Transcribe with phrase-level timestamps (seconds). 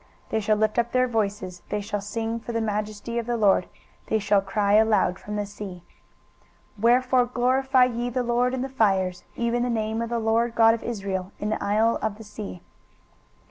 [0.29, 3.37] 23:024:014 They shall lift up their voice, they shall sing for the majesty of the
[3.37, 3.67] LORD,
[4.07, 5.83] they shall cry aloud from the sea.
[6.79, 10.55] 23:024:015 Wherefore glorify ye the LORD in the fires, even the name of the LORD
[10.55, 12.63] God of Israel in the isles of the sea.